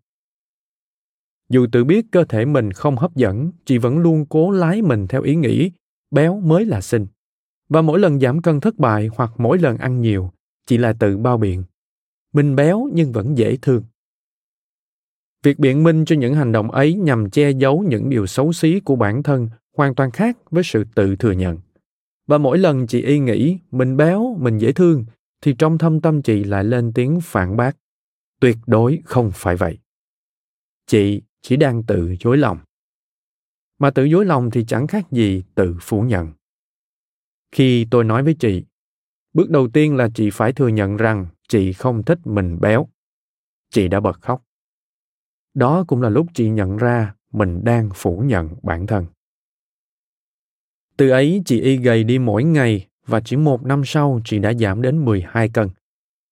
Dù 1.49 1.67
tự 1.71 1.83
biết 1.83 2.05
cơ 2.11 2.25
thể 2.25 2.45
mình 2.45 2.71
không 2.71 2.95
hấp 2.95 3.15
dẫn, 3.15 3.51
chị 3.65 3.77
vẫn 3.77 3.97
luôn 3.97 4.25
cố 4.29 4.51
lái 4.51 4.81
mình 4.81 5.07
theo 5.07 5.21
ý 5.21 5.35
nghĩ, 5.35 5.71
béo 6.11 6.39
mới 6.39 6.65
là 6.65 6.81
xinh. 6.81 7.07
Và 7.69 7.81
mỗi 7.81 7.99
lần 7.99 8.19
giảm 8.19 8.41
cân 8.41 8.59
thất 8.59 8.75
bại 8.77 9.09
hoặc 9.15 9.31
mỗi 9.37 9.57
lần 9.57 9.77
ăn 9.77 10.01
nhiều 10.01 10.31
chỉ 10.67 10.77
là 10.77 10.93
tự 10.93 11.17
bao 11.17 11.37
biện. 11.37 11.63
Mình 12.33 12.55
béo 12.55 12.89
nhưng 12.93 13.11
vẫn 13.11 13.37
dễ 13.37 13.57
thương. 13.61 13.83
Việc 15.43 15.59
biện 15.59 15.83
minh 15.83 16.05
cho 16.05 16.15
những 16.15 16.35
hành 16.35 16.51
động 16.51 16.71
ấy 16.71 16.93
nhằm 16.93 17.29
che 17.29 17.51
giấu 17.51 17.85
những 17.87 18.09
điều 18.09 18.27
xấu 18.27 18.53
xí 18.53 18.79
của 18.79 18.95
bản 18.95 19.23
thân 19.23 19.49
hoàn 19.77 19.95
toàn 19.95 20.11
khác 20.11 20.37
với 20.51 20.63
sự 20.63 20.83
tự 20.95 21.15
thừa 21.15 21.31
nhận. 21.31 21.57
Và 22.27 22.37
mỗi 22.37 22.57
lần 22.57 22.87
chị 22.87 23.01
y 23.01 23.19
nghĩ 23.19 23.57
mình 23.71 23.97
béo, 23.97 24.37
mình 24.39 24.57
dễ 24.57 24.71
thương 24.71 25.05
thì 25.41 25.55
trong 25.59 25.77
thâm 25.77 26.01
tâm 26.01 26.21
chị 26.21 26.43
lại 26.43 26.63
lên 26.63 26.93
tiếng 26.93 27.19
phản 27.21 27.57
bác. 27.57 27.77
Tuyệt 28.39 28.57
đối 28.67 29.01
không 29.05 29.31
phải 29.33 29.55
vậy. 29.55 29.77
Chị 30.87 31.21
chỉ 31.41 31.55
đang 31.55 31.83
tự 31.83 32.15
dối 32.19 32.37
lòng. 32.37 32.59
Mà 33.79 33.89
tự 33.89 34.03
dối 34.03 34.25
lòng 34.25 34.51
thì 34.51 34.65
chẳng 34.67 34.87
khác 34.87 35.11
gì 35.11 35.43
tự 35.55 35.75
phủ 35.81 36.01
nhận. 36.01 36.31
Khi 37.51 37.87
tôi 37.91 38.03
nói 38.03 38.23
với 38.23 38.33
chị 38.33 38.63
bước 39.33 39.49
đầu 39.49 39.67
tiên 39.67 39.95
là 39.95 40.09
chị 40.13 40.29
phải 40.29 40.53
thừa 40.53 40.67
nhận 40.67 40.97
rằng 40.97 41.27
chị 41.47 41.73
không 41.73 42.03
thích 42.03 42.19
mình 42.25 42.57
béo 42.61 42.87
chị 43.69 43.87
đã 43.87 43.99
bật 43.99 44.21
khóc 44.21 44.43
đó 45.53 45.85
cũng 45.87 46.01
là 46.01 46.09
lúc 46.09 46.27
chị 46.33 46.49
nhận 46.49 46.77
ra 46.77 47.15
mình 47.33 47.63
đang 47.63 47.89
phủ 47.93 48.19
nhận 48.25 48.49
bản 48.63 48.87
thân 48.87 49.05
từ 50.97 51.09
ấy 51.09 51.41
chị 51.45 51.61
y 51.61 51.77
gầy 51.77 52.03
đi 52.03 52.19
mỗi 52.19 52.43
ngày 52.43 52.87
và 53.07 53.19
chỉ 53.19 53.35
một 53.35 53.65
năm 53.65 53.81
sau 53.85 54.19
chị 54.25 54.39
đã 54.39 54.53
giảm 54.53 54.81
đến 54.81 55.05
12 55.05 55.49
cân. 55.49 55.69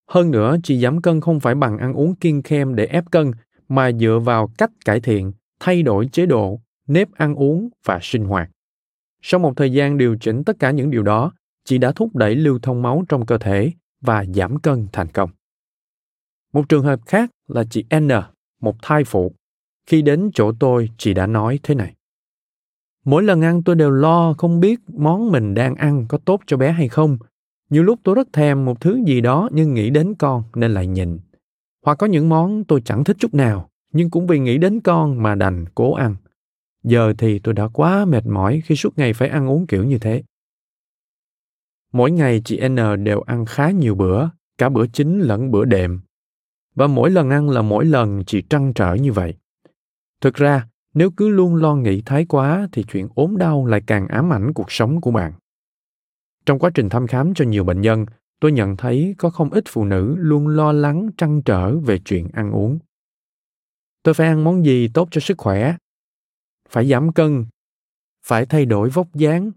Hơn 0.09 0.31
nữa, 0.31 0.57
chị 0.63 0.79
giảm 0.79 1.01
cân 1.01 1.21
không 1.21 1.39
phải 1.39 1.55
bằng 1.55 1.77
ăn 1.77 1.93
uống 1.93 2.15
kiêng 2.15 2.41
khem 2.41 2.75
để 2.75 2.85
ép 2.85 3.11
cân, 3.11 3.31
mà 3.69 3.91
dựa 3.91 4.19
vào 4.23 4.49
cách 4.57 4.71
cải 4.85 4.99
thiện, 4.99 5.31
thay 5.59 5.83
đổi 5.83 6.07
chế 6.11 6.25
độ, 6.25 6.61
nếp 6.87 7.07
ăn 7.13 7.35
uống 7.35 7.69
và 7.85 7.99
sinh 8.01 8.25
hoạt. 8.25 8.49
Sau 9.21 9.39
một 9.39 9.53
thời 9.57 9.71
gian 9.71 9.97
điều 9.97 10.17
chỉnh 10.21 10.43
tất 10.43 10.59
cả 10.59 10.71
những 10.71 10.89
điều 10.89 11.03
đó, 11.03 11.31
chị 11.65 11.77
đã 11.77 11.91
thúc 11.91 12.15
đẩy 12.15 12.35
lưu 12.35 12.59
thông 12.61 12.81
máu 12.81 13.03
trong 13.09 13.25
cơ 13.25 13.37
thể 13.37 13.71
và 14.01 14.25
giảm 14.25 14.59
cân 14.59 14.87
thành 14.91 15.07
công. 15.07 15.29
Một 16.53 16.69
trường 16.69 16.83
hợp 16.83 16.99
khác 17.05 17.29
là 17.47 17.63
chị 17.69 17.85
N, 17.99 18.09
một 18.61 18.75
thai 18.81 19.03
phụ. 19.03 19.31
Khi 19.85 20.01
đến 20.01 20.29
chỗ 20.33 20.51
tôi, 20.59 20.89
chị 20.97 21.13
đã 21.13 21.27
nói 21.27 21.59
thế 21.63 21.75
này. 21.75 21.95
Mỗi 23.05 23.23
lần 23.23 23.41
ăn 23.41 23.63
tôi 23.63 23.75
đều 23.75 23.91
lo 23.91 24.33
không 24.37 24.59
biết 24.59 24.79
món 24.87 25.31
mình 25.31 25.53
đang 25.53 25.75
ăn 25.75 26.05
có 26.09 26.17
tốt 26.17 26.41
cho 26.45 26.57
bé 26.57 26.71
hay 26.71 26.87
không. 26.87 27.17
Nhiều 27.69 27.83
lúc 27.83 27.99
tôi 28.03 28.15
rất 28.15 28.33
thèm 28.33 28.65
một 28.65 28.81
thứ 28.81 28.99
gì 29.05 29.21
đó 29.21 29.49
nhưng 29.51 29.73
nghĩ 29.73 29.89
đến 29.89 30.15
con 30.15 30.43
nên 30.55 30.73
lại 30.73 30.87
nhịn. 30.87 31.19
Hoặc 31.85 31.95
có 31.95 32.07
những 32.07 32.29
món 32.29 32.63
tôi 32.63 32.81
chẳng 32.85 33.03
thích 33.03 33.17
chút 33.19 33.33
nào, 33.33 33.69
nhưng 33.93 34.09
cũng 34.09 34.27
vì 34.27 34.39
nghĩ 34.39 34.57
đến 34.57 34.79
con 34.79 35.23
mà 35.23 35.35
đành 35.35 35.65
cố 35.75 35.93
ăn. 35.93 36.15
Giờ 36.83 37.13
thì 37.17 37.39
tôi 37.39 37.53
đã 37.53 37.67
quá 37.67 38.05
mệt 38.05 38.25
mỏi 38.25 38.61
khi 38.65 38.75
suốt 38.75 38.97
ngày 38.97 39.13
phải 39.13 39.29
ăn 39.29 39.49
uống 39.49 39.67
kiểu 39.67 39.83
như 39.83 39.97
thế. 39.97 40.23
Mỗi 41.95 42.11
ngày 42.11 42.41
chị 42.45 42.67
N 42.67 43.03
đều 43.03 43.21
ăn 43.21 43.45
khá 43.45 43.71
nhiều 43.71 43.95
bữa, 43.95 44.29
cả 44.57 44.69
bữa 44.69 44.87
chính 44.87 45.19
lẫn 45.19 45.51
bữa 45.51 45.65
đệm. 45.65 46.01
Và 46.75 46.87
mỗi 46.87 47.11
lần 47.11 47.29
ăn 47.29 47.49
là 47.49 47.61
mỗi 47.61 47.85
lần 47.85 48.23
chị 48.27 48.41
trăn 48.49 48.73
trở 48.73 48.93
như 48.93 49.11
vậy. 49.11 49.33
Thực 50.21 50.33
ra, 50.35 50.67
nếu 50.93 51.11
cứ 51.17 51.29
luôn 51.29 51.55
lo 51.55 51.75
nghĩ 51.75 52.01
thái 52.05 52.25
quá 52.25 52.67
thì 52.71 52.83
chuyện 52.83 53.07
ốm 53.15 53.37
đau 53.37 53.65
lại 53.65 53.81
càng 53.87 54.07
ám 54.07 54.33
ảnh 54.33 54.53
cuộc 54.53 54.71
sống 54.71 55.01
của 55.01 55.11
bạn. 55.11 55.33
Trong 56.45 56.59
quá 56.59 56.69
trình 56.73 56.89
thăm 56.89 57.07
khám 57.07 57.33
cho 57.33 57.45
nhiều 57.45 57.63
bệnh 57.63 57.81
nhân, 57.81 58.05
tôi 58.39 58.51
nhận 58.51 58.77
thấy 58.77 59.15
có 59.17 59.29
không 59.29 59.49
ít 59.49 59.63
phụ 59.67 59.85
nữ 59.85 60.15
luôn 60.17 60.47
lo 60.47 60.71
lắng 60.71 61.09
trăn 61.17 61.41
trở 61.41 61.77
về 61.77 61.99
chuyện 62.05 62.27
ăn 62.33 62.51
uống. 62.51 62.79
Tôi 64.03 64.13
phải 64.13 64.27
ăn 64.27 64.43
món 64.43 64.65
gì 64.65 64.87
tốt 64.93 65.07
cho 65.11 65.21
sức 65.21 65.37
khỏe? 65.37 65.75
Phải 66.69 66.87
giảm 66.87 67.13
cân, 67.13 67.45
phải 68.25 68.45
thay 68.45 68.65
đổi 68.65 68.89
vóc 68.89 69.07
dáng, 69.13 69.51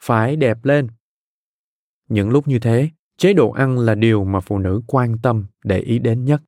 phải 0.00 0.36
đẹp 0.36 0.64
lên 0.64 0.88
những 2.10 2.30
lúc 2.30 2.48
như 2.48 2.58
thế 2.58 2.88
chế 3.18 3.32
độ 3.32 3.50
ăn 3.50 3.78
là 3.78 3.94
điều 3.94 4.24
mà 4.24 4.40
phụ 4.40 4.58
nữ 4.58 4.82
quan 4.86 5.18
tâm 5.18 5.46
để 5.64 5.78
ý 5.78 5.98
đến 5.98 6.24
nhất 6.24 6.42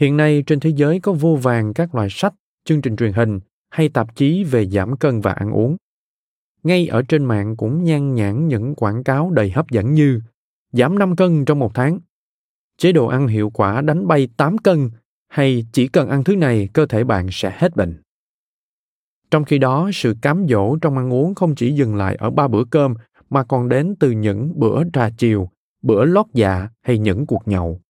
hiện 0.00 0.16
nay 0.16 0.42
trên 0.46 0.60
thế 0.60 0.70
giới 0.70 1.00
có 1.00 1.12
vô 1.12 1.38
vàng 1.42 1.74
các 1.74 1.94
loại 1.94 2.08
sách 2.10 2.34
chương 2.64 2.82
trình 2.82 2.96
truyền 2.96 3.12
hình 3.12 3.40
hay 3.70 3.88
tạp 3.88 4.16
chí 4.16 4.44
về 4.44 4.66
giảm 4.66 4.96
cân 4.96 5.20
và 5.20 5.32
ăn 5.32 5.50
uống 5.50 5.76
ngay 6.62 6.86
ở 6.86 7.02
trên 7.02 7.24
mạng 7.24 7.56
cũng 7.56 7.84
nhan 7.84 8.14
nhản 8.14 8.48
những 8.48 8.74
quảng 8.74 9.04
cáo 9.04 9.30
đầy 9.30 9.50
hấp 9.50 9.70
dẫn 9.70 9.94
như 9.94 10.20
giảm 10.72 10.98
5 10.98 11.16
cân 11.16 11.44
trong 11.44 11.58
một 11.58 11.74
tháng, 11.74 11.98
chế 12.78 12.92
độ 12.92 13.06
ăn 13.06 13.26
hiệu 13.26 13.50
quả 13.50 13.80
đánh 13.80 14.08
bay 14.08 14.28
8 14.36 14.58
cân 14.58 14.90
hay 15.28 15.66
chỉ 15.72 15.88
cần 15.88 16.08
ăn 16.08 16.24
thứ 16.24 16.36
này 16.36 16.68
cơ 16.72 16.86
thể 16.86 17.04
bạn 17.04 17.28
sẽ 17.30 17.56
hết 17.58 17.76
bệnh. 17.76 18.02
Trong 19.30 19.44
khi 19.44 19.58
đó, 19.58 19.90
sự 19.94 20.16
cám 20.22 20.46
dỗ 20.48 20.76
trong 20.76 20.96
ăn 20.96 21.12
uống 21.12 21.34
không 21.34 21.54
chỉ 21.54 21.72
dừng 21.72 21.96
lại 21.96 22.16
ở 22.16 22.30
ba 22.30 22.48
bữa 22.48 22.64
cơm 22.64 22.94
mà 23.30 23.44
còn 23.44 23.68
đến 23.68 23.94
từ 24.00 24.10
những 24.10 24.52
bữa 24.56 24.82
trà 24.92 25.10
chiều, 25.18 25.50
bữa 25.82 26.04
lót 26.04 26.26
dạ 26.34 26.68
hay 26.82 26.98
những 26.98 27.26
cuộc 27.26 27.48
nhậu. 27.48 27.80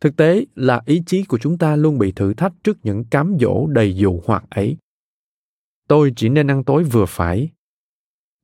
Thực 0.00 0.16
tế 0.16 0.44
là 0.54 0.82
ý 0.86 1.02
chí 1.06 1.24
của 1.24 1.38
chúng 1.38 1.58
ta 1.58 1.76
luôn 1.76 1.98
bị 1.98 2.12
thử 2.12 2.34
thách 2.34 2.52
trước 2.64 2.78
những 2.82 3.04
cám 3.04 3.36
dỗ 3.40 3.66
đầy 3.66 3.96
dụ 3.96 4.20
hoặc 4.26 4.44
ấy. 4.50 4.76
Tôi 5.88 6.12
chỉ 6.16 6.28
nên 6.28 6.50
ăn 6.50 6.64
tối 6.64 6.84
vừa 6.84 7.06
phải. 7.06 7.50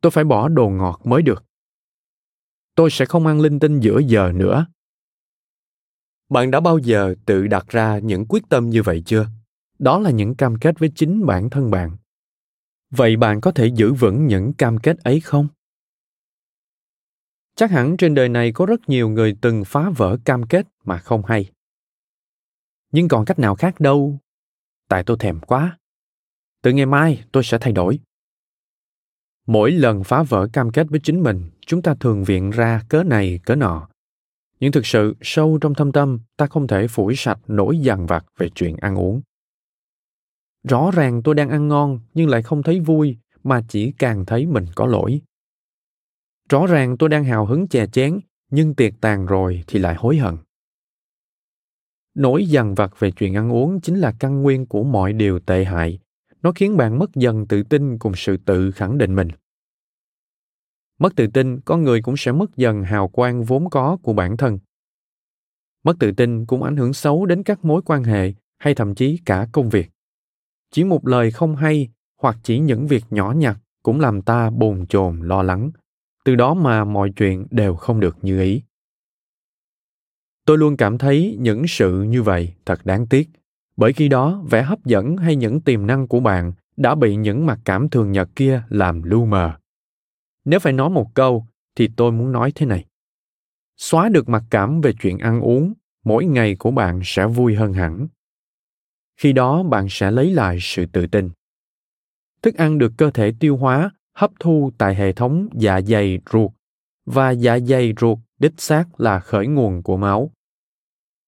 Tôi 0.00 0.10
phải 0.10 0.24
bỏ 0.24 0.48
đồ 0.48 0.68
ngọt 0.68 1.00
mới 1.04 1.22
được. 1.22 1.44
Tôi 2.74 2.90
sẽ 2.90 3.04
không 3.04 3.26
ăn 3.26 3.40
linh 3.40 3.58
tinh 3.58 3.80
giữa 3.80 3.98
giờ 3.98 4.32
nữa. 4.34 4.66
Bạn 6.28 6.50
đã 6.50 6.60
bao 6.60 6.78
giờ 6.78 7.14
tự 7.26 7.46
đặt 7.46 7.68
ra 7.68 7.98
những 7.98 8.26
quyết 8.28 8.42
tâm 8.48 8.70
như 8.70 8.82
vậy 8.82 9.02
chưa? 9.06 9.26
đó 9.78 9.98
là 9.98 10.10
những 10.10 10.34
cam 10.34 10.58
kết 10.58 10.78
với 10.78 10.92
chính 10.94 11.26
bản 11.26 11.50
thân 11.50 11.70
bạn 11.70 11.96
vậy 12.90 13.16
bạn 13.16 13.40
có 13.40 13.50
thể 13.50 13.66
giữ 13.66 13.92
vững 13.92 14.26
những 14.26 14.52
cam 14.52 14.78
kết 14.78 14.98
ấy 14.98 15.20
không 15.20 15.48
chắc 17.56 17.70
hẳn 17.70 17.96
trên 17.96 18.14
đời 18.14 18.28
này 18.28 18.52
có 18.52 18.66
rất 18.66 18.88
nhiều 18.88 19.08
người 19.08 19.36
từng 19.40 19.64
phá 19.64 19.90
vỡ 19.96 20.18
cam 20.24 20.46
kết 20.46 20.66
mà 20.84 20.98
không 20.98 21.24
hay. 21.24 21.50
Nhưng 22.92 23.08
còn 23.08 23.24
cách 23.24 23.38
nào 23.38 23.54
khác 23.54 23.80
đâu. 23.80 24.18
Tại 24.88 25.02
tôi 25.06 25.16
thèm 25.20 25.40
quá. 25.40 25.78
Từ 26.62 26.72
ngày 26.72 26.86
mai 26.86 27.24
tôi 27.32 27.44
sẽ 27.44 27.58
thay 27.60 27.72
đổi. 27.72 28.00
Mỗi 29.46 29.72
lần 29.72 30.04
phá 30.04 30.22
vỡ 30.22 30.48
cam 30.52 30.70
kết 30.70 30.86
với 30.90 31.00
chính 31.02 31.22
mình, 31.22 31.50
chúng 31.66 31.82
ta 31.82 31.94
thường 32.00 32.24
viện 32.24 32.50
ra 32.50 32.82
cớ 32.88 33.02
này, 33.02 33.40
cớ 33.44 33.54
nọ. 33.54 33.88
Nhưng 34.60 34.72
thực 34.72 34.86
sự, 34.86 35.16
sâu 35.20 35.58
trong 35.60 35.74
thâm 35.74 35.92
tâm, 35.92 36.18
ta 36.36 36.46
không 36.46 36.66
thể 36.66 36.88
phủi 36.88 37.16
sạch 37.16 37.38
nỗi 37.46 37.78
dằn 37.78 38.06
vặt 38.06 38.24
về 38.38 38.48
chuyện 38.54 38.76
ăn 38.76 38.98
uống. 38.98 39.22
Rõ 40.68 40.90
ràng 40.94 41.22
tôi 41.22 41.34
đang 41.34 41.50
ăn 41.50 41.68
ngon, 41.68 42.00
nhưng 42.14 42.28
lại 42.28 42.42
không 42.42 42.62
thấy 42.62 42.80
vui, 42.80 43.16
mà 43.44 43.62
chỉ 43.68 43.92
càng 43.98 44.24
thấy 44.24 44.46
mình 44.46 44.66
có 44.74 44.86
lỗi 44.86 45.20
rõ 46.48 46.66
ràng 46.66 46.96
tôi 46.98 47.08
đang 47.08 47.24
hào 47.24 47.46
hứng 47.46 47.68
chè 47.68 47.86
chén, 47.86 48.20
nhưng 48.50 48.74
tiệc 48.74 48.92
tàn 49.00 49.26
rồi 49.26 49.64
thì 49.66 49.78
lại 49.78 49.94
hối 49.94 50.16
hận. 50.16 50.36
Nỗi 52.14 52.46
dằn 52.46 52.74
vặt 52.74 52.92
về 52.98 53.10
chuyện 53.10 53.34
ăn 53.34 53.52
uống 53.52 53.80
chính 53.80 53.98
là 53.98 54.14
căn 54.18 54.42
nguyên 54.42 54.66
của 54.66 54.84
mọi 54.84 55.12
điều 55.12 55.38
tệ 55.38 55.64
hại. 55.64 55.98
Nó 56.42 56.52
khiến 56.54 56.76
bạn 56.76 56.98
mất 56.98 57.14
dần 57.14 57.46
tự 57.46 57.62
tin 57.62 57.98
cùng 57.98 58.12
sự 58.16 58.36
tự 58.36 58.70
khẳng 58.70 58.98
định 58.98 59.14
mình. 59.14 59.28
Mất 60.98 61.16
tự 61.16 61.26
tin 61.26 61.60
con 61.60 61.82
người 61.82 62.02
cũng 62.02 62.16
sẽ 62.16 62.32
mất 62.32 62.56
dần 62.56 62.82
hào 62.82 63.08
quang 63.08 63.44
vốn 63.44 63.70
có 63.70 63.98
của 64.02 64.12
bản 64.12 64.36
thân. 64.36 64.58
Mất 65.84 65.96
tự 65.98 66.12
tin 66.12 66.46
cũng 66.46 66.62
ảnh 66.62 66.76
hưởng 66.76 66.92
xấu 66.92 67.26
đến 67.26 67.42
các 67.42 67.64
mối 67.64 67.82
quan 67.82 68.04
hệ 68.04 68.32
hay 68.58 68.74
thậm 68.74 68.94
chí 68.94 69.20
cả 69.24 69.48
công 69.52 69.68
việc. 69.68 69.90
Chỉ 70.70 70.84
một 70.84 71.06
lời 71.06 71.30
không 71.30 71.56
hay 71.56 71.88
hoặc 72.22 72.36
chỉ 72.42 72.58
những 72.58 72.86
việc 72.86 73.04
nhỏ 73.10 73.32
nhặt 73.32 73.58
cũng 73.82 74.00
làm 74.00 74.22
ta 74.22 74.50
bồn 74.50 74.86
chồn, 74.86 75.20
lo 75.20 75.42
lắng 75.42 75.70
từ 76.26 76.34
đó 76.34 76.54
mà 76.54 76.84
mọi 76.84 77.12
chuyện 77.16 77.46
đều 77.50 77.74
không 77.74 78.00
được 78.00 78.16
như 78.22 78.40
ý. 78.40 78.62
Tôi 80.44 80.58
luôn 80.58 80.76
cảm 80.76 80.98
thấy 80.98 81.36
những 81.40 81.66
sự 81.66 82.02
như 82.02 82.22
vậy 82.22 82.54
thật 82.64 82.86
đáng 82.86 83.06
tiếc, 83.06 83.30
bởi 83.76 83.92
khi 83.92 84.08
đó 84.08 84.44
vẻ 84.50 84.62
hấp 84.62 84.84
dẫn 84.84 85.16
hay 85.16 85.36
những 85.36 85.60
tiềm 85.60 85.86
năng 85.86 86.08
của 86.08 86.20
bạn 86.20 86.52
đã 86.76 86.94
bị 86.94 87.16
những 87.16 87.46
mặc 87.46 87.58
cảm 87.64 87.88
thường 87.88 88.12
nhật 88.12 88.28
kia 88.36 88.62
làm 88.68 89.02
lu 89.02 89.24
mờ. 89.24 89.58
Nếu 90.44 90.60
phải 90.60 90.72
nói 90.72 90.90
một 90.90 91.14
câu 91.14 91.46
thì 91.74 91.88
tôi 91.96 92.12
muốn 92.12 92.32
nói 92.32 92.52
thế 92.54 92.66
này. 92.66 92.84
Xóa 93.76 94.08
được 94.08 94.28
mặc 94.28 94.42
cảm 94.50 94.80
về 94.80 94.92
chuyện 95.00 95.18
ăn 95.18 95.40
uống, 95.40 95.72
mỗi 96.04 96.24
ngày 96.24 96.56
của 96.58 96.70
bạn 96.70 97.00
sẽ 97.04 97.26
vui 97.26 97.54
hơn 97.54 97.72
hẳn. 97.72 98.08
Khi 99.16 99.32
đó 99.32 99.62
bạn 99.62 99.86
sẽ 99.90 100.10
lấy 100.10 100.30
lại 100.34 100.58
sự 100.60 100.86
tự 100.86 101.06
tin. 101.06 101.30
Thức 102.42 102.54
ăn 102.54 102.78
được 102.78 102.92
cơ 102.96 103.10
thể 103.10 103.32
tiêu 103.40 103.56
hóa 103.56 103.90
hấp 104.16 104.30
thu 104.40 104.70
tại 104.78 104.94
hệ 104.94 105.12
thống 105.12 105.48
dạ 105.52 105.80
dày 105.80 106.18
ruột, 106.32 106.50
và 107.06 107.30
dạ 107.30 107.58
dày 107.58 107.94
ruột 108.00 108.18
đích 108.38 108.52
xác 108.56 109.00
là 109.00 109.20
khởi 109.20 109.46
nguồn 109.46 109.82
của 109.82 109.96
máu. 109.96 110.30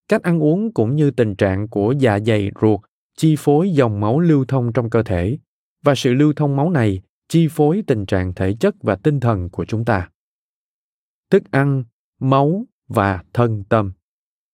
Cách 0.08 0.22
ăn 0.22 0.42
uống 0.42 0.72
cũng 0.72 0.96
như 0.96 1.10
tình 1.10 1.34
trạng 1.34 1.68
của 1.68 1.94
dạ 1.98 2.18
dày 2.18 2.50
ruột 2.60 2.80
chi 3.16 3.34
phối 3.38 3.70
dòng 3.70 4.00
máu 4.00 4.20
lưu 4.20 4.44
thông 4.48 4.72
trong 4.72 4.90
cơ 4.90 5.02
thể, 5.02 5.38
và 5.84 5.94
sự 5.94 6.14
lưu 6.14 6.32
thông 6.36 6.56
máu 6.56 6.70
này 6.70 7.02
chi 7.28 7.48
phối 7.50 7.82
tình 7.86 8.06
trạng 8.06 8.34
thể 8.34 8.54
chất 8.60 8.74
và 8.82 8.96
tinh 8.96 9.20
thần 9.20 9.50
của 9.50 9.64
chúng 9.64 9.84
ta. 9.84 10.10
Thức 11.30 11.42
ăn, 11.50 11.84
máu 12.20 12.66
và 12.88 13.22
thân 13.32 13.64
tâm. 13.68 13.92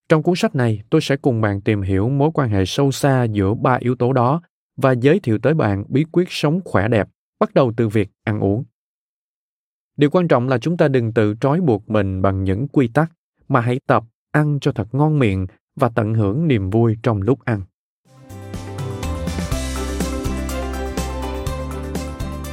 Trong 0.08 0.22
cuốn 0.22 0.34
sách 0.36 0.54
này, 0.54 0.82
tôi 0.90 1.00
sẽ 1.00 1.16
cùng 1.16 1.40
bạn 1.40 1.60
tìm 1.60 1.82
hiểu 1.82 2.08
mối 2.08 2.30
quan 2.34 2.50
hệ 2.50 2.64
sâu 2.66 2.92
xa 2.92 3.24
giữa 3.24 3.54
ba 3.54 3.74
yếu 3.80 3.96
tố 3.96 4.12
đó 4.12 4.42
và 4.76 4.92
giới 4.92 5.20
thiệu 5.20 5.38
tới 5.38 5.54
bạn 5.54 5.84
bí 5.88 6.04
quyết 6.12 6.26
sống 6.30 6.60
khỏe 6.64 6.88
đẹp 6.88 7.08
bắt 7.40 7.54
đầu 7.54 7.72
từ 7.76 7.88
việc 7.88 8.10
ăn 8.24 8.40
uống 8.40 8.64
điều 9.96 10.10
quan 10.10 10.28
trọng 10.28 10.48
là 10.48 10.58
chúng 10.58 10.76
ta 10.76 10.88
đừng 10.88 11.12
tự 11.12 11.34
trói 11.40 11.60
buộc 11.60 11.90
mình 11.90 12.22
bằng 12.22 12.44
những 12.44 12.68
quy 12.68 12.88
tắc 12.88 13.12
mà 13.48 13.60
hãy 13.60 13.80
tập 13.86 14.04
ăn 14.30 14.58
cho 14.60 14.72
thật 14.72 14.88
ngon 14.92 15.18
miệng 15.18 15.46
và 15.76 15.88
tận 15.94 16.14
hưởng 16.14 16.48
niềm 16.48 16.70
vui 16.70 16.96
trong 17.02 17.22
lúc 17.22 17.44
ăn 17.44 17.62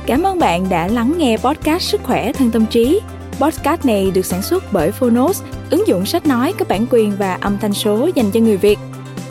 Cảm 0.06 0.24
ơn 0.24 0.40
bạn 0.40 0.70
đã 0.70 0.88
lắng 0.88 1.14
nghe 1.18 1.38
podcast 1.38 1.82
Sức 1.82 2.02
khỏe 2.04 2.34
thân 2.34 2.52
tâm 2.52 2.66
trí. 2.70 3.00
Podcast 3.40 3.86
này 3.86 4.12
được 4.16 4.26
sản 4.26 4.42
xuất 4.42 4.64
bởi 4.72 4.92
Phonos, 4.92 5.44
ứng 5.70 5.88
dụng 5.88 6.06
sách 6.06 6.26
nói 6.26 6.54
có 6.60 6.66
bản 6.70 6.86
quyền 6.90 7.12
và 7.18 7.34
âm 7.34 7.58
thanh 7.58 7.74
số 7.74 8.10
dành 8.16 8.32
cho 8.34 8.40
người 8.40 8.58
Việt. 8.58 8.80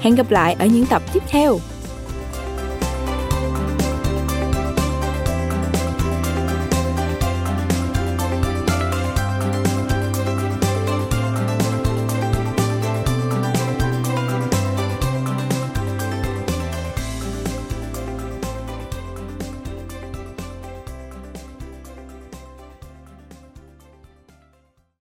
Hẹn 0.00 0.14
gặp 0.14 0.30
lại 0.30 0.56
ở 0.58 0.66
những 0.66 0.86
tập 0.86 1.02
tiếp 1.12 1.22
theo. 1.28 1.58